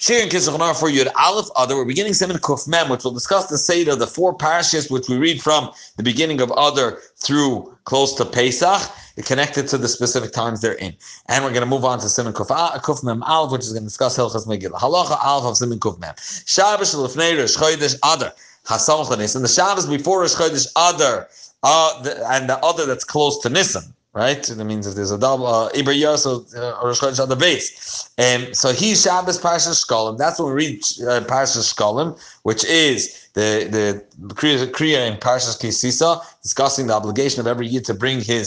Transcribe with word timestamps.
Shir 0.00 0.22
and 0.22 0.30
Kisachnar 0.30 0.78
for 0.78 0.88
Yud 0.88 1.08
Aleph 1.16 1.48
Adar. 1.56 1.76
We're 1.76 1.84
beginning 1.84 2.14
Seven 2.14 2.36
Kuf 2.36 2.68
Mem, 2.68 2.88
which 2.88 3.02
will 3.02 3.10
discuss 3.10 3.48
the 3.48 3.58
Seder, 3.58 3.96
the 3.96 4.06
four 4.06 4.32
parashas 4.32 4.92
which 4.92 5.08
we 5.08 5.16
read 5.16 5.42
from 5.42 5.72
the 5.96 6.04
beginning 6.04 6.40
of 6.40 6.52
Adar 6.52 7.00
through 7.16 7.76
close 7.82 8.14
to 8.14 8.24
Pesach, 8.24 8.80
connected 9.24 9.66
to 9.66 9.76
the 9.76 9.88
specific 9.88 10.30
times 10.30 10.60
they're 10.60 10.74
in. 10.74 10.94
And 11.26 11.42
we're 11.42 11.50
going 11.50 11.62
to 11.62 11.66
move 11.66 11.84
on 11.84 11.98
to 11.98 12.06
Siman 12.06 12.32
Kuf, 12.32 12.46
Kuf 12.82 13.02
Mem 13.02 13.24
Aleph, 13.24 13.50
which 13.50 13.62
is 13.62 13.72
going 13.72 13.82
to 13.82 13.88
discuss 13.88 14.16
Hilchas 14.16 14.46
Megillah. 14.46 14.78
Halacha 14.78 15.18
Aleph 15.20 15.60
of 15.60 15.68
Siman 15.68 15.80
Kuf 15.80 15.98
Mem. 15.98 16.14
Shabbos 16.46 16.94
Lefnei 16.94 17.36
Rosh 17.36 17.56
Chodesh 17.56 17.96
Adar. 18.04 18.32
Hasamach 18.66 19.34
And 19.34 19.44
the 19.44 19.48
Shabbos 19.48 19.86
before 19.86 20.20
Rosh 20.20 20.36
Chodesh 20.36 20.68
Adar, 20.76 21.28
uh, 21.64 22.02
the, 22.02 22.24
and 22.30 22.48
the 22.48 22.58
other 22.58 22.86
that's 22.86 23.02
close 23.02 23.40
to 23.40 23.48
Nisan 23.48 23.92
right? 24.18 24.42
That 24.42 24.64
means 24.64 24.86
if 24.86 24.96
there's 24.96 25.12
a 25.12 25.18
double 25.18 25.46
uh, 25.46 25.70
Iber 25.70 25.94
Yoso 25.94 26.32
uh, 26.56 26.84
Rosh 26.84 27.20
on 27.20 27.28
the 27.28 27.36
base. 27.36 28.10
Um, 28.18 28.52
so 28.52 28.72
he 28.72 28.96
Shabbos 28.96 29.38
Parashas 29.40 29.86
Shkolim. 29.86 30.18
That's 30.18 30.40
when 30.40 30.48
we 30.48 30.54
read 30.54 30.78
uh, 31.02 31.20
Parashas 31.30 31.72
Shkolim, 31.72 32.18
which 32.42 32.64
is 32.64 33.28
the 33.34 33.68
the 33.70 34.04
Kriya 34.34 35.08
in 35.08 35.16
Parashas 35.18 35.56
Kisisa, 35.62 36.20
discussing 36.42 36.88
the 36.88 36.94
obligation 36.94 37.40
of 37.40 37.46
every 37.46 37.68
year 37.68 37.80
to 37.82 37.94
bring 37.94 38.20
his 38.20 38.46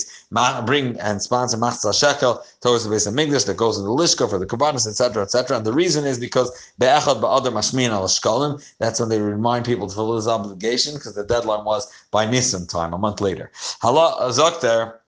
bring 0.66 1.00
and 1.00 1.22
sponsor 1.22 1.58
Machzah 1.58 1.98
Shekel 1.98 2.44
towards 2.59 2.84
the 2.84 2.90
base 2.90 3.06
of 3.06 3.14
Migdash 3.14 3.45
that 3.45 3.56
goes 3.56 3.78
in 3.78 3.86
the 3.86 3.92
Lishka 3.92 4.30
for 4.30 4.38
the 4.38 4.45
Kabbanis, 4.45 4.86
etc., 4.86 5.23
etc. 5.23 5.56
And 5.56 5.66
the 5.66 5.73
reason 5.73 6.06
is 6.06 6.20
because 6.20 6.50
Be'echad 6.80 7.22
Ba'adar 7.22 7.53
Mashmin 7.53 7.92
al 7.92 8.03
Shkolim. 8.08 8.62
That's 8.80 9.00
when 9.00 9.08
they 9.08 9.22
remind 9.22 9.64
people 9.64 9.88
to 9.88 9.95
fulfill 9.95 10.17
this 10.17 10.28
obligation 10.28 10.95
because 10.95 11.16
the 11.16 11.23
deadline 11.23 11.64
was 11.64 11.90
by 12.12 12.30
Nisan 12.30 12.67
time, 12.67 12.94
a 12.94 12.98
month 12.98 13.22
later. 13.22 13.52
Hala 13.81 14.30
Zok 14.31 14.59
there. 14.59 15.01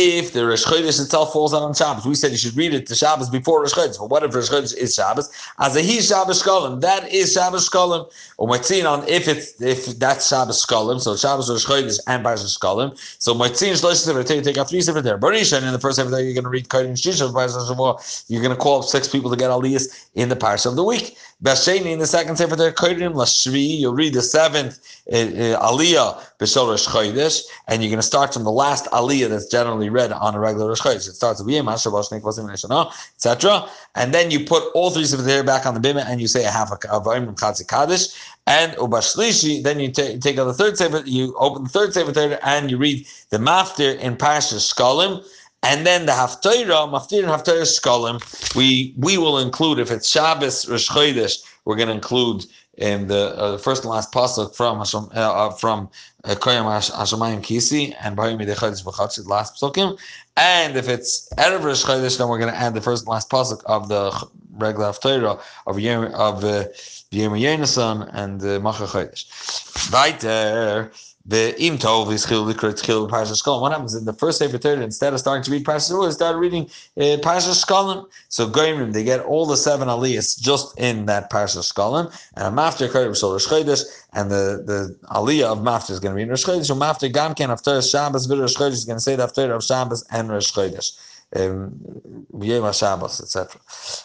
If 0.00 0.32
the 0.32 0.46
Rosh 0.46 0.64
Chodesh 0.64 1.00
itself 1.00 1.32
falls 1.32 1.52
out 1.52 1.62
on 1.62 1.74
Shabbos. 1.74 2.06
We 2.06 2.14
said 2.14 2.30
you 2.30 2.36
should 2.36 2.56
read 2.56 2.72
it 2.72 2.86
to 2.86 2.94
Shabbos 2.94 3.30
before 3.30 3.62
Rosh 3.62 3.72
Chodesh. 3.72 3.98
But 3.98 4.10
what 4.10 4.22
if 4.22 4.32
Rosh 4.32 4.48
Chodesh 4.48 4.76
is 4.76 4.94
Shabbos? 4.94 5.28
As 5.58 5.74
a 5.74 5.80
he 5.80 6.00
Shabbos 6.00 6.40
Shkolim, 6.42 6.80
that 6.82 7.12
is 7.12 7.32
Shabbos 7.32 7.68
Shkolim. 7.68 8.08
Or 8.36 8.46
Maitzin 8.46 8.88
on 8.88 9.08
if 9.08 9.26
it's 9.26 9.60
if 9.60 9.86
that's 9.98 10.28
Shabbos 10.28 10.64
Shkolim, 10.64 11.00
so 11.00 11.16
Shabbos 11.16 11.50
Rosh 11.50 11.66
Chodesh 11.66 11.98
and 12.06 12.24
Parashas 12.24 12.56
Shkolim. 12.56 12.96
So 13.20 13.34
Maitzin 13.34 13.72
Shlosh 13.72 14.04
Sefer 14.04 14.22
take 14.22 14.44
take 14.44 14.58
out 14.58 14.68
three 14.68 14.82
Sefer 14.82 15.00
there. 15.00 15.18
Barisha, 15.18 15.56
and 15.56 15.66
in 15.66 15.72
the 15.72 15.80
first 15.80 15.96
Sefer 15.96 16.10
there 16.10 16.22
you're 16.22 16.34
going 16.34 16.44
to 16.44 16.50
read 16.50 16.68
Kodim 16.68 16.92
Shisha 16.92 17.32
Parashas 17.32 17.68
Shavuot. 17.68 18.24
You're 18.28 18.42
going 18.42 18.54
to 18.54 18.60
call 18.60 18.80
up 18.80 18.84
six 18.84 19.08
people 19.08 19.30
to 19.30 19.36
get 19.36 19.50
Aliyas 19.50 20.08
in 20.14 20.28
the 20.28 20.36
Parsha 20.36 20.66
of 20.66 20.76
the 20.76 20.84
week. 20.84 21.16
Basheni 21.42 21.86
in 21.86 21.98
the 21.98 22.06
second 22.06 22.36
Sefer 22.36 22.54
there 22.54 22.72
Kodim 22.72 23.14
Lashvi. 23.14 23.78
You'll 23.78 23.94
read 23.94 24.14
the 24.14 24.22
seventh 24.22 24.78
uh, 25.12 25.16
uh, 25.16 25.72
Aliyah 25.72 26.20
B'Shol 26.38 26.68
Rosh 26.68 26.86
Chodesh, 26.86 27.42
and 27.68 27.82
you're 27.82 27.90
going 27.90 28.00
to 28.00 28.06
start 28.06 28.32
from 28.32 28.44
the 28.44 28.50
last 28.50 28.86
Aliyah 28.86 29.28
that's 29.28 29.46
generally 29.46 29.90
read 29.90 30.10
on 30.10 30.34
a 30.34 30.40
regular 30.40 30.68
Rosh 30.68 30.80
Chodesh. 30.80 31.08
It 31.08 31.14
starts 31.14 31.42
with 31.42 31.54
Yom 31.54 31.68
etc. 31.68 33.68
And 33.94 34.14
then 34.14 34.30
you 34.30 34.44
put 34.44 34.64
all 34.74 34.90
three 34.90 35.04
the 35.04 35.42
back 35.44 35.66
on 35.66 35.74
the 35.74 35.80
bima 35.80 36.04
and 36.06 36.20
you 36.20 36.26
say 36.26 36.44
a 36.44 36.50
half 36.50 36.72
of 36.72 36.80
Chatzi 36.80 37.68
Kaddish. 37.68 38.08
And 38.46 38.72
Ubashlishi, 38.72 39.62
then 39.62 39.78
you 39.78 39.92
take, 39.92 40.22
take 40.22 40.38
out 40.38 40.46
the 40.46 40.54
third 40.54 40.78
sefer, 40.78 41.02
you 41.04 41.36
open 41.36 41.64
the 41.64 41.68
third 41.68 41.92
sefer 41.92 42.38
and 42.42 42.70
you 42.70 42.78
read 42.78 43.06
the 43.28 43.36
Maftir 43.36 43.98
in 43.98 44.16
Parashas 44.16 44.72
Shkolim. 44.72 45.22
And 45.62 45.86
then 45.86 46.06
the 46.06 46.12
Haftarah, 46.12 46.88
Maftir 46.88 47.18
and 47.18 47.28
Haftarah 47.28 47.62
Shkolim, 47.62 48.54
we 48.54 48.94
we 48.96 49.18
will 49.18 49.38
include 49.38 49.78
if 49.78 49.90
it's 49.90 50.08
Shabbos 50.08 50.68
Rosh 50.68 50.88
Chodesh, 50.88 51.42
we're 51.64 51.76
going 51.76 51.88
to 51.88 51.94
include 51.94 52.46
in 52.78 53.08
the, 53.08 53.36
uh, 53.36 53.58
first 53.58 53.82
and 53.82 53.90
last 53.90 54.12
pasuk 54.12 54.54
from 54.54 54.78
Hashem, 54.78 55.08
uh, 55.14 55.18
uh 55.18 55.50
from 55.50 55.90
uh, 56.24 56.36
Koyam 56.36 56.64
Hashemayim 56.64 57.42
Kisi 57.42 57.94
and 58.00 58.16
Bahim 58.16 58.40
Yidei 58.40 58.54
Chodesh 58.54 59.26
last 59.26 59.56
pasukim. 59.56 59.98
And 60.36 60.76
if 60.76 60.88
it's 60.88 61.28
Erev 61.38 61.64
Rosh 61.64 61.84
Chodesh, 61.84 62.18
then 62.18 62.28
we're 62.28 62.38
going 62.38 62.52
to 62.52 62.58
add 62.58 62.74
the 62.74 62.80
first 62.80 63.02
and 63.02 63.08
last 63.08 63.28
pasuk 63.28 63.62
of 63.64 63.88
the 63.88 64.12
regular 64.52 64.90
Haftarah 64.90 65.40
of 65.66 65.80
Yom 65.80 66.14
of 66.14 66.44
uh, 66.44 66.64
Yom 67.10 67.32
Yonasan 67.32 68.08
and 68.12 68.40
Macha 68.62 68.84
Chodesh. 68.84 69.92
Right 69.92 70.18
there. 70.20 70.92
The 71.28 71.54
im 71.62 71.76
tov 71.76 72.10
is 72.10 72.24
chil 72.24 72.50
chil 72.54 73.06
parashas 73.06 73.42
shkolim. 73.42 73.60
What 73.60 73.72
happens 73.72 73.94
in 73.94 74.06
the 74.06 74.14
first 74.14 74.40
day 74.40 74.46
Sefer 74.46 74.56
Torah? 74.56 74.80
Instead 74.80 75.12
of 75.12 75.20
starting 75.20 75.44
to 75.44 75.50
read 75.50 75.62
parashas 75.62 75.90
Torah, 75.90 76.10
start 76.10 76.36
reading 76.36 76.64
uh, 76.96 77.20
parashas 77.20 77.62
shkolim. 77.62 78.06
So 78.30 78.48
goyim 78.48 78.92
they 78.92 79.04
get 79.04 79.20
all 79.20 79.44
the 79.44 79.58
seven 79.58 79.88
aliyahs 79.88 80.40
just 80.40 80.80
in 80.80 81.04
that 81.04 81.30
parashas 81.30 81.70
shkolim. 81.70 82.06
And 82.36 82.56
mafter 82.56 82.88
koyim 82.88 83.10
shol 83.10 83.32
Rosh 83.32 83.46
Chodesh, 83.46 83.84
and 84.14 84.30
the 84.30 84.64
the 84.64 84.96
aliyah 85.10 85.52
of 85.52 85.58
mafter 85.58 85.90
is 85.90 86.00
going 86.00 86.12
to 86.12 86.16
be 86.16 86.22
in 86.22 86.30
Rosh 86.30 86.46
Chodesh. 86.46 86.64
So 86.64 86.74
mafter 86.74 87.12
gam 87.12 87.34
ken 87.34 87.50
after 87.50 87.82
Shabbos 87.82 88.26
v'Rosh 88.26 88.40
Rosh 88.40 88.56
Chodesh 88.56 88.72
is 88.72 88.84
going 88.86 88.96
to 88.96 89.02
say 89.02 89.14
the 89.14 89.24
after 89.24 89.52
of 89.52 89.62
Shabbos 89.62 90.06
and 90.10 90.30
Rosh 90.30 90.50
Chodesh. 90.50 90.98
Um, 91.36 92.26
Shabbos, 92.72 93.20
etc. 93.20 93.60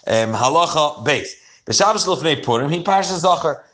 Um, 0.08 0.34
halacha 0.34 1.06
base. 1.06 1.40
The 1.64 1.72
Shabbos 1.72 2.06
lufnei 2.06 2.44
Purim 2.44 2.70
he 2.70 2.84
parashas 2.84 3.24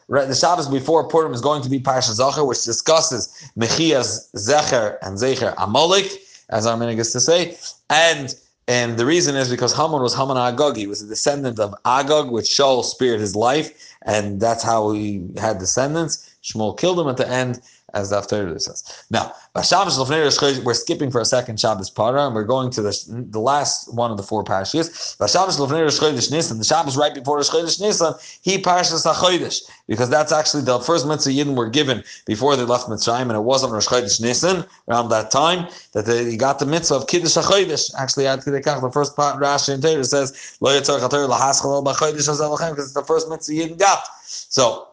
zacher 0.09 0.27
the 0.27 0.35
Shabbos 0.35 0.67
before 0.67 1.07
Purim 1.07 1.33
is 1.33 1.41
going 1.41 1.61
to 1.61 1.69
be 1.69 1.79
Parsha 1.79 2.13
Zachar, 2.13 2.43
which 2.43 2.63
discusses 2.63 3.51
Mechias 3.57 4.29
Zecher 4.35 4.97
and 5.03 5.17
Zecher 5.17 5.53
Amalek, 5.57 6.11
as 6.49 6.65
our 6.65 6.75
is 6.99 7.11
to 7.13 7.19
say, 7.19 7.57
and 7.89 8.35
and 8.67 8.97
the 8.97 9.05
reason 9.05 9.35
is 9.35 9.49
because 9.49 9.75
Haman 9.75 10.01
was 10.01 10.15
Haman 10.15 10.37
Agag. 10.37 10.75
He 10.75 10.85
was 10.85 11.01
a 11.01 11.07
descendant 11.07 11.59
of 11.59 11.73
Agag, 11.85 12.29
which 12.29 12.45
Shaul 12.45 12.83
spared 12.83 13.19
his 13.19 13.35
life, 13.35 13.95
and 14.03 14.39
that's 14.39 14.63
how 14.63 14.91
he 14.91 15.27
had 15.37 15.57
descendants. 15.57 16.29
Shmuel 16.43 16.77
killed 16.77 16.99
him 16.99 17.07
at 17.07 17.17
the 17.17 17.27
end, 17.27 17.61
as 17.93 18.09
the 18.09 18.17
Haftarah 18.17 18.59
says. 18.61 18.83
Now, 19.09 19.33
we're 19.55 20.73
skipping 20.73 21.11
for 21.11 21.21
a 21.21 21.25
second 21.25 21.59
Shabbos 21.59 21.89
Para, 21.89 22.25
and 22.25 22.35
we're 22.35 22.43
going 22.43 22.69
to 22.71 22.81
the, 22.81 23.25
the 23.29 23.39
last 23.39 23.93
one 23.93 24.11
of 24.11 24.17
the 24.17 24.23
four 24.23 24.43
parashas. 24.43 25.17
The 25.17 25.27
Shabbos 25.27 26.97
right 26.97 27.13
before 27.13 27.37
Rosh 27.37 27.79
Nisan, 27.79 28.13
he 28.41 28.57
parashas 28.57 29.05
HaChodesh, 29.05 29.61
because 29.87 30.09
that's 30.09 30.31
actually 30.31 30.63
the 30.63 30.79
first 30.79 31.07
mitzvah 31.07 31.31
Yidden 31.31 31.55
were 31.55 31.69
given 31.69 32.03
before 32.25 32.55
they 32.55 32.63
left 32.63 32.87
Mitzrayim, 32.87 33.23
and 33.23 33.33
it 33.33 33.41
was 33.41 33.63
on 33.63 33.71
Rosh 33.71 33.87
Chodesh 33.87 34.21
Nisan 34.21 34.65
around 34.87 35.09
that 35.09 35.31
time 35.31 35.67
that 35.93 36.05
they 36.05 36.37
got 36.37 36.59
the 36.59 36.65
mitzvah 36.65 36.95
of 36.95 37.07
Kiddush 37.07 37.37
HaChodesh. 37.37 37.93
Actually, 37.97 38.25
the 38.25 38.91
first 38.93 39.15
part 39.15 39.41
Rashi 39.41 39.73
in 39.73 39.81
Torah 39.81 40.03
says, 40.03 40.57
because 40.59 40.87
it's 42.85 42.93
the 42.93 43.03
first 43.05 43.29
mitzvah 43.29 43.53
Yidden 43.53 43.77
got. 43.77 44.03
So, 44.25 44.87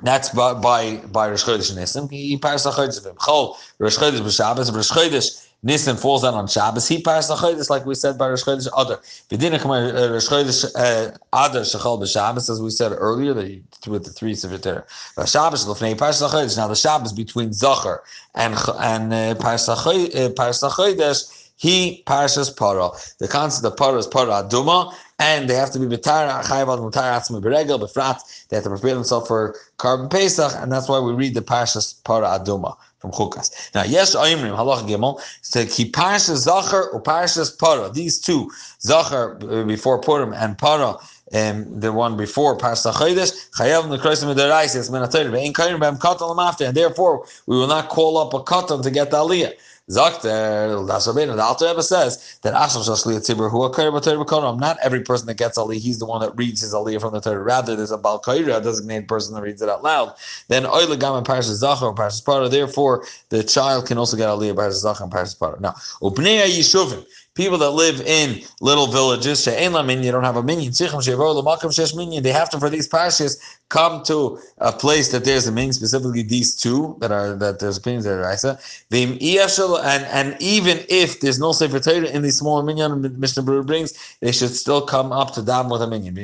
that's 0.00 0.28
by 0.30 0.54
by, 0.54 0.96
by 1.12 1.28
Rosh 1.28 1.44
Chodesh 1.44 1.74
Nisan. 1.74 2.08
He 2.08 2.36
parsed 2.36 2.64
the 2.64 2.70
Chodesh 2.70 2.98
of 2.98 3.06
him. 3.06 3.16
Chol 3.16 3.56
Rosh 3.78 3.98
Chodesh 3.98 4.20
b'Shabbos. 4.20 4.74
Rosh 4.74 4.90
Chodesh 4.90 5.46
Nisan 5.62 5.96
falls 5.96 6.22
down 6.22 6.34
on 6.34 6.46
Shabbos. 6.46 6.86
He 6.86 7.02
parsed 7.02 7.28
the 7.28 7.34
Chodesh 7.34 7.68
like 7.68 7.84
we 7.84 7.94
said 7.94 8.16
by 8.16 8.28
Rosh 8.28 8.44
Chodesh 8.44 8.68
Adar. 8.76 8.98
V'dina 9.28 9.58
come 9.58 9.72
uh, 9.72 10.08
Rosh 10.10 10.28
Chodesh 10.28 10.64
uh, 10.76 11.10
Adar 11.32 11.62
Shechol 11.62 12.00
b'Shabbos 12.00 12.48
as 12.48 12.62
we 12.62 12.70
said 12.70 12.92
earlier 12.92 13.34
that 13.34 13.62
with 13.88 14.04
the 14.04 14.10
three 14.10 14.34
Sefer 14.34 14.86
Shabbos 15.26 15.64
parsed 15.64 16.20
the 16.20 16.28
Chodesh. 16.28 16.56
Now 16.56 16.68
the 16.68 16.76
Shabbos 16.76 17.12
between 17.12 17.52
Zachar 17.52 18.02
and 18.34 18.54
and 18.78 19.12
uh, 19.12 19.34
parsed 19.34 19.66
the 19.66 19.74
Chodesh. 19.74 21.34
He 21.58 22.04
parshas 22.06 22.56
para. 22.56 22.90
The 23.18 23.26
concept 23.26 23.66
of 23.66 23.76
para 23.76 23.98
is 23.98 24.06
para 24.06 24.44
aduma, 24.44 24.94
and 25.18 25.48
they 25.48 25.54
have 25.54 25.70
to 25.72 25.78
be 25.78 25.86
betara 25.86 26.42
chayavad 26.44 26.78
mutar 26.78 27.12
atzmi 27.18 27.42
beregel 27.42 27.80
befrat. 27.80 28.48
They 28.48 28.56
have 28.56 28.64
to 28.64 28.70
prepare 28.70 28.94
themselves 28.94 29.28
for 29.28 29.56
korban 29.78 30.10
pesach, 30.10 30.52
and 30.56 30.70
that's 30.70 30.88
why 30.88 31.00
we 31.00 31.12
read 31.12 31.34
the 31.34 31.42
parshas 31.42 32.02
para 32.04 32.26
aduma 32.26 32.76
from 32.98 33.12
Chukas. 33.12 33.74
Now, 33.74 33.84
yes, 33.84 34.14
Aimrim, 34.14 34.56
Halach 34.56 34.88
Gimel, 34.88 35.20
said 35.42 35.70
Ki 35.70 35.90
Parshas 35.90 36.38
Zachar 36.38 36.88
or 36.90 37.02
Parshas 37.02 37.56
Para. 37.56 37.90
These 37.90 38.20
two, 38.20 38.50
Zachar 38.80 39.38
uh, 39.48 39.64
before 39.64 40.00
Purim 40.00 40.32
and 40.32 40.58
Para, 40.58 40.96
um, 41.32 41.80
the 41.80 41.92
one 41.92 42.16
before 42.16 42.58
Parshas 42.58 42.92
Chodesh, 42.92 43.50
Chayav 43.50 43.84
Nekrosim 43.84 44.34
Deraisa, 44.34 44.88
Menatayr, 44.90 45.30
Ve'in 45.30 45.52
Kairim 45.52 45.80
Bem 45.80 46.66
and 46.66 46.76
therefore 46.76 47.24
we 47.46 47.56
will 47.56 47.68
not 47.68 47.88
call 47.88 48.18
up 48.18 48.34
a 48.34 48.40
Katan 48.40 48.82
to 48.82 48.90
get 48.90 49.10
the 49.10 49.16
Aliyah. 49.16 49.52
Zakter, 49.88 50.86
that's 50.86 51.06
Rabbeinu. 51.06 51.34
The 51.36 51.42
Alter 51.42 51.66
Rebbe 51.68 51.82
says 51.82 52.38
that 52.42 52.52
Asham 52.52 52.84
Shashli 52.86 53.16
Tzibur, 53.16 53.50
who 53.50 53.62
are 53.62 54.56
Not 54.56 54.76
every 54.82 55.00
person 55.00 55.26
that 55.28 55.38
gets 55.38 55.56
Ali, 55.56 55.78
he's 55.78 55.98
the 55.98 56.04
one 56.04 56.20
that 56.20 56.36
reads 56.36 56.60
his 56.60 56.74
Aliyah 56.74 57.00
from 57.00 57.14
the 57.14 57.20
Torah. 57.20 57.42
Rather, 57.42 57.74
there's 57.74 57.90
a 57.90 57.96
Balkaira, 57.96 58.58
a 58.58 58.60
designated 58.60 59.08
person 59.08 59.34
that 59.34 59.40
reads 59.40 59.62
it 59.62 59.68
out 59.70 59.82
loud. 59.82 60.14
Then 60.48 60.66
Oile 60.66 60.94
Gam 60.96 61.14
and 61.14 61.26
Parashas 61.26 61.54
Zachar 61.54 61.88
and 61.88 61.96
Parashas 61.96 62.22
Parah. 62.22 62.50
Therefore, 62.50 63.06
the 63.30 63.42
child 63.42 63.86
can 63.86 63.96
also 63.96 64.18
get 64.18 64.28
Aliyah 64.28 64.54
Parashas 64.54 64.82
Zachar 64.82 65.04
and 65.04 65.12
Parashas 65.12 65.38
Parah. 65.38 65.58
Now, 65.58 65.72
Upnei 66.02 66.46
Yishuvim 66.46 67.06
people 67.38 67.56
that 67.56 67.70
live 67.70 68.00
in 68.00 68.42
little 68.60 68.88
villages, 68.88 69.46
you 69.46 69.52
don't 69.54 70.24
have 70.24 70.36
a 70.36 70.42
minion. 70.42 70.72
They 70.72 72.32
have 72.32 72.50
to, 72.50 72.58
for 72.58 72.68
these 72.68 72.88
parashas, 72.88 73.38
come 73.68 74.02
to 74.02 74.40
a 74.58 74.72
place 74.72 75.12
that 75.12 75.24
there's 75.24 75.46
a 75.46 75.52
minion, 75.52 75.72
specifically 75.72 76.22
these 76.22 76.56
two 76.56 76.96
that 77.00 77.12
are 77.12 77.36
that 77.36 77.60
there's 77.60 77.76
opinions 77.76 78.04
that 78.06 78.18
are 78.18 78.32
Isa. 78.32 78.58
And 78.90 80.04
and 80.18 80.36
even 80.42 80.84
if 80.88 81.20
there's 81.20 81.38
no 81.38 81.52
Sefer 81.52 81.78
Torah 81.78 82.08
in 82.08 82.22
these 82.22 82.38
small 82.38 82.60
minion 82.64 83.20
Mishnah 83.20 83.44
Berurah 83.44 83.64
brings, 83.64 84.16
they 84.18 84.32
should 84.32 84.50
still 84.50 84.82
come 84.82 85.12
up 85.12 85.32
to 85.34 85.42
dam 85.42 85.68
with 85.68 85.80
a 85.80 85.86
minion. 85.86 86.18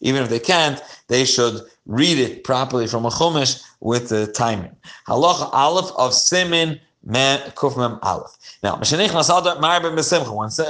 Even 0.00 0.22
if 0.22 0.28
they 0.28 0.38
can't, 0.38 0.82
they 1.06 1.24
should 1.24 1.62
read 1.86 2.18
it 2.18 2.44
properly 2.44 2.86
from 2.86 3.06
a 3.06 3.10
chumash 3.10 3.62
with 3.80 4.10
the 4.10 4.26
timing. 4.26 4.76
Halacha 5.06 5.48
Aleph 5.54 5.90
of 5.96 6.12
Siman 6.12 6.78
Now, 7.08 8.76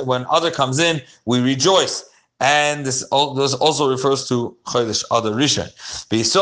when 0.05 0.26
other 0.31 0.50
comes 0.50 0.79
in, 0.79 1.02
we 1.26 1.40
rejoice 1.40 2.08
and 2.40 2.87
this, 2.87 3.00
this 3.00 3.55
also 3.55 3.90
refers 3.90 4.29
to 4.29 4.56
Chodesh 4.64 5.05
Adar 5.11 5.32
Rishon. 5.32 5.69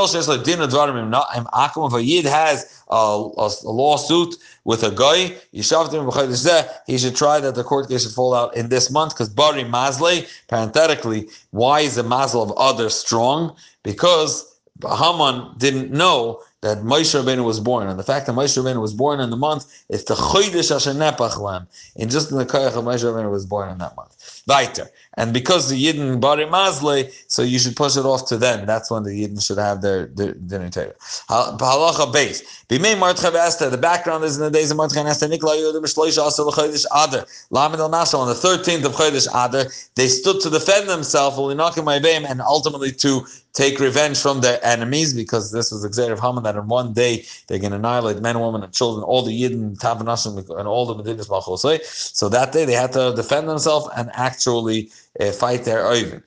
Says 0.08 0.28
like 0.28 0.44
Din 0.44 0.58
Akum. 0.58 1.86
If 1.88 1.94
a 1.94 2.02
Yid 2.02 2.26
has 2.26 2.82
a, 2.90 2.94
a, 2.94 3.50
a 3.64 3.70
lawsuit 3.70 4.34
with 4.64 4.82
a 4.82 4.90
guy, 4.90 5.34
he 5.52 5.62
should 5.62 7.16
try 7.16 7.40
that 7.40 7.54
the 7.54 7.64
court 7.64 7.88
case 7.88 8.02
should 8.02 8.12
fall 8.12 8.34
out 8.34 8.54
in 8.56 8.68
this 8.68 8.90
month 8.90 9.14
because 9.14 9.30
Bari 9.30 9.64
Mazle, 9.64 10.26
parenthetically, 10.48 11.28
why 11.50 11.80
is 11.80 11.94
the 11.94 12.02
Mazel 12.02 12.42
of 12.42 12.50
Adar 12.50 12.90
strong? 12.90 13.56
Because 13.82 14.60
Haman 14.82 15.54
didn't 15.56 15.90
know 15.92 16.42
that 16.62 16.78
Moshe 16.78 17.14
Rabbeinu 17.14 17.44
was 17.44 17.60
born, 17.60 17.88
and 17.88 17.98
the 17.98 18.04
fact 18.04 18.26
that 18.26 18.34
Moshe 18.34 18.56
Rabbeinu 18.56 18.80
was 18.80 18.94
born 18.94 19.20
in 19.20 19.30
the 19.30 19.36
month 19.36 19.84
is 19.88 20.04
the 20.04 20.14
Chodesh 20.14 20.74
Asher 20.74 20.92
Nepach 20.92 21.66
and 21.96 22.10
just 22.10 22.30
in 22.30 22.38
the 22.38 22.46
Koyach 22.46 22.76
of 22.76 22.84
Moshe 22.84 23.04
Rabbeinu 23.04 23.30
was 23.30 23.46
born 23.46 23.70
in 23.70 23.78
that 23.78 23.96
month. 23.96 24.42
Weiter. 24.46 24.90
And 25.18 25.32
because 25.32 25.70
the 25.70 25.82
Yidden 25.82 26.20
Bari 26.20 26.44
Mazle, 26.46 27.10
so 27.28 27.42
you 27.42 27.58
should 27.58 27.74
push 27.74 27.96
it 27.96 28.04
off 28.04 28.26
to 28.28 28.36
them. 28.36 28.66
That's 28.66 28.90
when 28.90 29.02
the 29.02 29.10
Yidden 29.10 29.44
should 29.44 29.58
have 29.58 29.80
their 29.80 30.06
their 30.06 30.34
dinner 30.34 30.68
table. 30.68 30.94
Halacha 31.28 32.12
base. 32.12 32.42
Bimei 32.68 32.96
Martcha 32.96 33.32
Esther. 33.34 33.70
The 33.70 33.78
background 33.78 34.24
is 34.24 34.36
in 34.36 34.42
the 34.42 34.50
days 34.50 34.70
of 34.70 34.76
Martcha 34.76 34.98
and 34.98 35.08
Esther. 35.08 35.28
Nikla 35.28 35.56
Yodim 35.56 35.84
Shloisha 35.84 36.18
Asa 36.18 36.42
L'Chodesh 36.44 36.84
Adar. 36.94 37.26
Lamed 37.50 37.80
El 37.80 37.90
Nasa. 37.90 38.18
On 38.18 38.28
the 38.28 38.34
13th 38.34 38.84
of 38.84 38.92
Chodesh 38.92 39.26
Adar, 39.28 39.70
they 39.94 40.08
stood 40.08 40.40
to 40.42 40.50
defend 40.50 40.88
themselves, 40.88 41.38
and 41.38 42.40
ultimately 42.40 42.92
to 42.92 43.26
take 43.52 43.80
revenge 43.80 44.18
from 44.18 44.42
their 44.42 44.62
enemies, 44.62 45.14
because 45.14 45.50
this 45.50 45.72
was 45.72 45.80
the 45.82 45.88
Xer 45.88 46.12
of 46.12 46.20
Haman, 46.20 46.42
that 46.42 46.56
in 46.56 46.68
one 46.68 46.92
day 46.92 47.24
they 47.46 47.58
can 47.58 47.72
annihilate 47.72 48.20
men, 48.20 48.38
women, 48.38 48.62
and 48.62 48.72
children, 48.72 49.02
all 49.02 49.22
the 49.22 49.32
Yidden, 49.32 49.78
Tabanashim, 49.78 50.36
and 50.58 50.68
all 50.68 50.84
the 50.84 50.94
Medinas 50.94 51.28
Malchosei. 51.28 51.82
So 51.82 52.28
that 52.28 52.52
day 52.52 52.66
they 52.66 52.74
had 52.74 52.92
to 52.92 53.14
defend 53.16 53.48
themselves 53.48 53.88
and 53.96 54.10
actually 54.12 54.90
uh, 55.20 55.32
fight 55.32 55.64
their 55.64 55.82
oivin. 55.84 56.22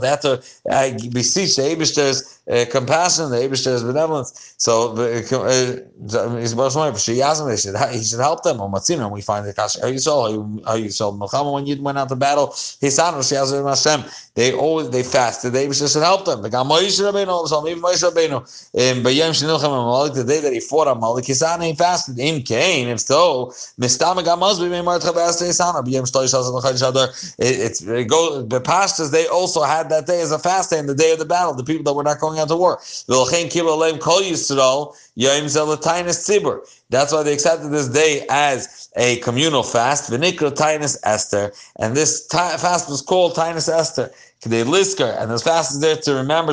They 0.00 0.08
had 0.08 0.20
to 0.22 0.32
uh, 0.70 0.90
beseech 1.10 1.56
the 1.56 1.62
Abishter's 1.62 2.40
uh, 2.50 2.64
compassion, 2.70 3.30
the 3.30 3.36
Abishter's 3.36 3.82
benevolence. 3.82 4.54
So 4.58 4.94
he 7.92 8.04
should 8.04 8.20
help 8.20 8.42
them. 8.42 8.60
And 8.60 9.12
we 9.12 9.20
find 9.22 9.46
the 9.46 9.52
Kash. 9.54 9.78
How 9.80 9.86
you 9.88 9.98
saw 9.98 10.46
how 10.64 10.74
you 10.74 10.90
saw 10.90 11.10
Muhammad 11.12 11.52
when 11.52 11.66
you 11.66 11.80
went 11.82 11.98
out 11.98 12.08
to 12.08 12.16
battle. 12.16 12.54
Hashem. 12.80 14.04
They 14.34 14.52
always 14.54 14.88
they 14.90 15.02
fasted. 15.02 15.52
The 15.52 15.58
Abishter 15.58 15.92
should 15.92 16.02
help 16.02 16.24
them. 16.24 16.42
The 16.42 16.48
Rabbeinu 16.48 17.68
even 17.68 17.82
Rabbeinu. 17.82 18.40
Yom 19.12 20.14
the 20.14 20.24
day 20.24 20.40
that 20.40 20.52
he 20.52 20.60
fought 20.60 20.86
Hisan 20.86 21.62
he 21.62 21.74
fasted. 21.74 22.16
If 22.18 23.00
so, 23.00 23.52
Hisan. 23.78 24.16
B'Yom 25.84 26.06
Shloish 26.10 26.32
it's 26.34 26.51
it 27.38 28.08
goes 28.08 28.48
the 28.48 28.60
pastors 28.60 29.10
they 29.10 29.26
also 29.26 29.62
had 29.62 29.88
that 29.90 30.06
day 30.06 30.20
as 30.20 30.32
a 30.32 30.38
fast 30.38 30.70
day 30.70 30.78
and 30.78 30.88
the 30.88 30.94
day 30.94 31.12
of 31.12 31.18
the 31.18 31.24
battle, 31.24 31.54
the 31.54 31.64
people 31.64 31.84
that 31.84 31.94
were 31.94 32.02
not 32.02 32.20
going 32.20 32.38
out 32.38 32.48
to 32.48 32.56
war. 32.56 32.78
That's 36.90 37.12
why 37.12 37.22
they 37.22 37.32
accepted 37.32 37.70
this 37.70 37.88
day 37.88 38.26
as 38.28 38.88
a 38.96 39.16
communal 39.18 39.62
fast, 39.62 40.10
Vinikra 40.10 40.50
Tainus 40.50 40.98
Esther, 41.04 41.52
and 41.78 41.96
this 41.96 42.26
fast 42.30 42.88
was 42.88 43.02
called 43.02 43.34
Tainus 43.34 43.68
Esther. 43.68 44.10
And 44.44 45.30
this 45.30 45.42
fast 45.42 45.72
is 45.72 45.80
there 45.80 45.96
to 45.96 46.14
remember 46.14 46.52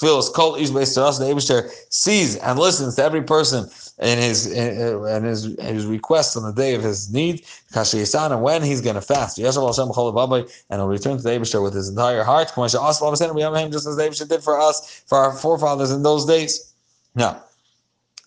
Tefillos 0.00 0.32
Kol 0.32 0.54
Ish 0.56 0.70
Beis 0.70 0.94
Taras, 0.94 1.18
the 1.18 1.26
Abishter 1.26 1.70
sees 1.90 2.36
and 2.36 2.58
listens 2.58 2.96
to 2.96 3.04
every 3.04 3.22
person 3.22 3.68
in 3.98 4.18
his 4.18 4.46
and 4.46 5.24
his 5.24 5.44
his 5.58 5.86
request 5.86 6.36
on 6.36 6.42
the 6.42 6.52
day 6.52 6.74
of 6.74 6.82
his 6.82 7.12
need, 7.12 7.44
Kashiyasan, 7.72 8.32
and 8.32 8.42
when 8.42 8.62
he's 8.62 8.80
going 8.80 8.94
to 8.94 9.02
fast. 9.02 9.36
Yes, 9.36 9.56
and 9.56 9.66
he'll 9.66 10.86
return 10.86 11.16
to 11.18 11.22
the 11.22 11.30
Abishter 11.30 11.62
with 11.62 11.74
his 11.74 11.90
entire 11.90 12.24
heart, 12.24 12.52
just 12.56 13.86
as 13.86 13.96
the 13.96 14.26
did 14.26 14.42
for 14.42 14.58
us, 14.58 15.02
for 15.06 15.18
our 15.18 15.32
forefathers 15.32 15.90
in 15.90 16.02
those 16.02 16.24
days. 16.24 16.72
Now, 17.14 17.42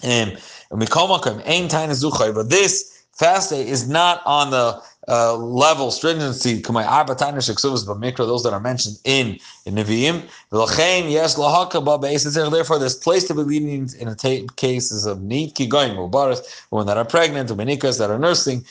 um, 0.03 0.33
but 0.71 2.49
this 2.49 3.03
fast 3.13 3.49
day 3.49 3.67
is 3.67 3.87
not 3.87 4.21
on 4.25 4.51
the 4.51 4.81
uh, 5.07 5.35
level 5.35 5.91
stringency 5.91 6.61
those 6.61 8.43
that 8.43 8.53
are 8.53 8.59
mentioned 8.59 8.99
in 9.03 9.37
in 9.65 9.75
Nevi'im. 9.75 10.23
Therefore, 12.51 12.79
there's 12.79 12.95
place 12.95 13.27
to 13.27 13.33
be 13.33 13.41
leading 13.41 13.89
in 13.99 14.15
t- 14.15 14.47
cases 14.55 15.05
of 15.05 15.21
need 15.21 15.55
kigoyim 15.55 16.45
women 16.71 16.87
that 16.87 16.97
are 16.97 17.05
pregnant, 17.05 17.49
umenikas 17.49 17.97
that 17.99 18.09
are 18.09 18.19
nursing. 18.19 18.65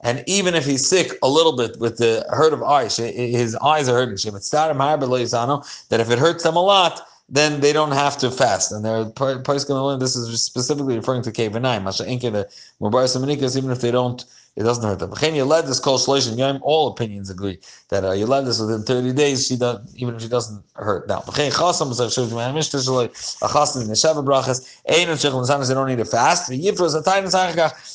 And 0.00 0.24
even 0.26 0.54
if 0.54 0.64
he's 0.64 0.86
sick 0.86 1.12
a 1.22 1.28
little 1.28 1.56
bit 1.56 1.78
with 1.78 1.98
the 1.98 2.24
hurt 2.30 2.52
of 2.52 2.62
eyes, 2.62 2.96
his 2.96 3.56
eyes 3.56 3.88
are 3.88 3.94
hurting. 3.94 4.32
That 4.32 6.00
if 6.00 6.10
it 6.10 6.18
hurts 6.18 6.42
them 6.42 6.56
a 6.56 6.62
lot 6.62 7.06
then 7.28 7.60
they 7.60 7.72
don't 7.72 7.92
have 7.92 8.16
to 8.18 8.30
fast. 8.30 8.72
And 8.72 8.84
they're 8.84 9.04
probably 9.06 9.42
going 9.42 9.58
to 9.58 9.82
learn 9.82 9.98
this 9.98 10.16
is 10.16 10.42
specifically 10.42 10.96
referring 10.96 11.22
to 11.22 11.32
9. 11.60 11.84
Masha 11.84 12.04
Inke, 12.04 12.32
the 12.32 13.58
even 13.58 13.70
if 13.70 13.80
they 13.80 13.90
don't, 13.90 14.24
it 14.56 14.62
doesn't 14.62 14.84
hurt 14.84 14.98
them. 15.00 15.34
you 15.34 15.44
led 15.44 15.66
this 15.66 15.78
called 15.78 16.00
Shloshim 16.00 16.38
Yom, 16.38 16.60
all 16.62 16.88
opinions 16.88 17.28
agree 17.28 17.58
that 17.90 18.04
uh, 18.04 18.12
you 18.12 18.24
led 18.24 18.46
this 18.46 18.58
within 18.58 18.82
30 18.84 19.12
days, 19.12 19.46
she 19.46 19.56
does, 19.56 19.94
even 19.96 20.14
if 20.14 20.22
she 20.22 20.28
doesn't 20.28 20.64
hurt. 20.76 21.06
Now, 21.08 21.20
Chasam 21.20 21.90
is 21.90 22.00
a 22.00 22.06
Chasam 22.06 23.82
in 23.82 23.88
the 23.88 23.94
Sheva 23.94 24.24
Brachas, 24.24 24.80
Ein 24.88 25.10
and 25.10 25.20
Shechel 25.20 25.44
Nisanis, 25.44 25.68
they 25.68 25.74
don't 25.74 25.88
need 25.88 25.98
to 25.98 26.06
fast. 26.06 26.50
Is 26.50 26.94
a 26.94 27.02
time 27.02 27.24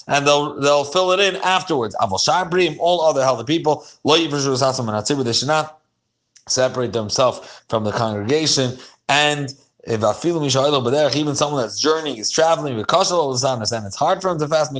and 0.07 0.27
they'll 0.27 0.59
they'll 0.59 0.83
fill 0.83 1.11
it 1.13 1.19
in 1.19 1.37
afterwards. 1.37 1.95
Aval 1.99 2.19
Shabrim, 2.19 2.77
all 2.79 3.01
other 3.01 3.23
healthy 3.23 3.45
people, 3.45 3.83
Lo 4.03 4.15
Yifra 4.15 4.29
Hasam 4.29 4.87
and 4.87 5.25
they 5.25 5.33
should 5.33 5.47
not 5.47 5.79
separate 6.47 6.93
themselves 6.93 7.63
from 7.69 7.83
the 7.83 7.91
congregation 7.91 8.77
and 9.11 9.53
if 9.83 10.03
I 10.05 10.13
feel 10.13 10.41
even 10.41 11.35
someone 11.35 11.61
that's 11.61 11.81
journeying, 11.81 12.17
is 12.17 12.31
traveling, 12.31 12.77
with 12.77 12.87
and 12.87 13.85
it's 13.85 13.95
hard 13.95 14.21
for 14.21 14.29
him 14.29 14.39
to 14.39 14.47
fast, 14.47 14.71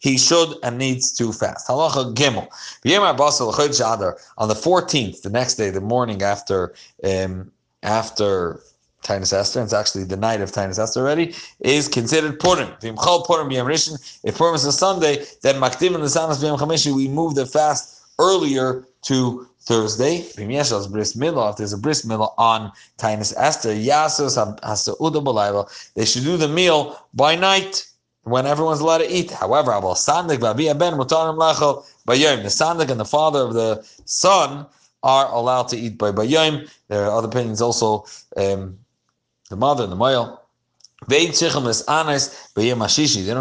he 0.00 0.18
should 0.18 0.54
and 0.62 0.76
needs 0.76 1.10
to 1.12 1.32
fast. 1.32 1.66
Halacha 1.66 2.14
Gimel. 2.14 2.46
On 4.36 4.48
the 4.48 4.54
14th, 4.54 5.22
the 5.22 5.30
next 5.30 5.54
day, 5.54 5.70
the 5.70 5.80
morning 5.80 6.22
after 6.22 6.74
um, 7.02 7.50
after 7.82 8.60
Tainus 9.02 9.32
Esther, 9.32 9.62
it's 9.62 9.72
actually 9.72 10.04
the 10.04 10.18
night 10.18 10.42
of 10.42 10.52
Tainus 10.52 10.78
Esther 10.78 11.00
already, 11.00 11.34
is 11.60 11.88
considered 11.88 12.38
Purim. 12.38 12.68
If 12.82 12.96
Purim 14.36 14.54
is 14.54 14.64
a 14.66 14.72
Sunday, 14.72 15.24
then 15.40 15.54
Makdim 15.54 15.94
and 15.94 16.02
the 16.02 16.08
Sanas 16.08 16.94
we 16.94 17.08
move 17.08 17.34
the 17.34 17.46
fast 17.46 17.99
earlier 18.20 18.86
to 19.02 19.46
Thursday. 19.62 20.18
If 20.18 20.36
there's 20.36 21.72
a 21.72 21.78
bris 21.78 22.04
milah 22.04 22.32
on 22.38 22.72
Tainus 22.98 23.34
Esther, 23.36 23.74
they 25.94 26.04
should 26.04 26.24
do 26.24 26.36
the 26.36 26.48
meal 26.48 27.06
by 27.14 27.34
night 27.34 27.86
when 28.24 28.46
everyone's 28.46 28.80
allowed 28.80 28.98
to 28.98 29.10
eat. 29.10 29.30
However. 29.30 29.72
The 29.72 29.94
Sandik 32.60 32.90
and 32.90 33.00
the 33.00 33.04
father 33.04 33.40
of 33.40 33.54
the 33.54 33.86
son 34.04 34.66
are 35.02 35.32
allowed 35.32 35.68
to 35.68 35.76
eat 35.78 35.96
by 35.98 36.12
Bayom. 36.12 36.70
There 36.88 37.04
are 37.06 37.10
other 37.10 37.28
opinions 37.28 37.62
also. 37.62 38.04
Um, 38.36 38.78
the 39.48 39.56
mother 39.56 39.82
and 39.84 39.92
the 39.92 39.96
male. 39.96 40.42
They 41.08 41.26
don't 41.26 41.36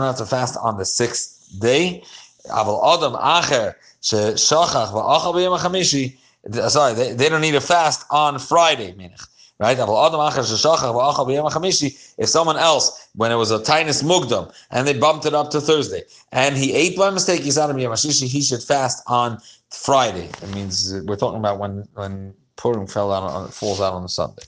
have 0.01 0.17
to 0.17 0.25
fast 0.25 0.57
on 0.57 0.77
the 0.77 0.85
sixth 0.85 1.59
day. 1.59 2.03
Aval 2.49 2.97
Adam 2.97 3.13
Acher 3.13 3.75
shachach 4.01 4.91
va'achal 4.91 5.33
b'yom 5.35 5.59
hachamishi. 5.59 6.17
Sorry, 6.69 6.93
they, 6.93 7.13
they 7.13 7.29
don't 7.29 7.41
need 7.41 7.55
a 7.55 7.61
fast 7.61 8.05
on 8.09 8.39
Friday, 8.39 8.93
minich. 8.93 9.27
Right? 9.59 9.77
If 12.17 12.29
someone 12.29 12.57
else, 12.57 13.07
when 13.15 13.31
it 13.33 13.35
was 13.35 13.51
a 13.51 13.59
tinus 13.59 14.03
mugdam, 14.03 14.53
and 14.71 14.87
they 14.87 14.97
bumped 14.97 15.25
it 15.25 15.33
up 15.33 15.51
to 15.51 15.59
Thursday, 15.59 16.03
and 16.31 16.55
he 16.55 16.73
ate 16.73 16.95
by 16.95 17.09
mistake, 17.09 17.41
he's 17.41 17.57
out 17.57 17.69
of 17.69 17.75
he 17.77 18.41
should 18.41 18.63
fast 18.63 19.03
on 19.07 19.37
Friday. 19.69 20.29
It 20.41 20.55
means 20.55 20.93
we're 21.05 21.17
talking 21.17 21.39
about 21.39 21.59
when 21.59 21.85
when 21.95 22.33
Purim 22.55 22.87
fell 22.87 23.11
out 23.11 23.23
on, 23.23 23.49
falls 23.49 23.81
out 23.81 23.93
on 23.93 24.07
Sunday. 24.07 24.43